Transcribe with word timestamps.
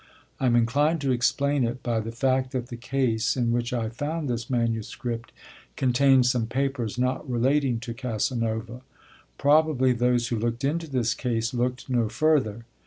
I 0.39 0.47
am 0.47 0.55
inclined 0.55 0.99
to 1.01 1.11
explain 1.11 1.63
it 1.63 1.83
by 1.83 1.99
the 1.99 2.11
fact 2.11 2.53
that 2.53 2.69
the 2.69 2.75
case 2.75 3.37
in 3.37 3.51
which 3.51 3.71
I 3.71 3.89
found 3.89 4.27
this 4.27 4.49
manuscript 4.49 5.31
contains 5.75 6.31
some 6.31 6.47
papers 6.47 6.97
not 6.97 7.29
relating 7.29 7.79
to 7.81 7.93
Casanova. 7.93 8.81
Probably, 9.37 9.93
those 9.93 10.29
who 10.29 10.37
looked 10.39 10.63
into 10.63 10.87
this 10.87 11.13
case 11.13 11.53
looked 11.53 11.87
no 11.87 12.09
further. 12.09 12.65